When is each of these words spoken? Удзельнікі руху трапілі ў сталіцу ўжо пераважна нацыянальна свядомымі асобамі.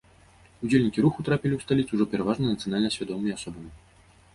Удзельнікі 0.67 1.03
руху 1.07 1.19
трапілі 1.29 1.53
ў 1.59 1.67
сталіцу 1.67 1.91
ўжо 2.01 2.11
пераважна 2.17 2.45
нацыянальна 2.59 2.89
свядомымі 2.97 3.41
асобамі. 3.41 3.71